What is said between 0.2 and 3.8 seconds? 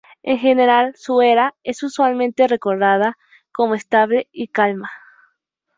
En general, su "era" es usualmente recordada como